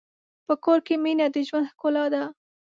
[0.45, 2.23] په کور کې مینه د ژوند ښکلا ده.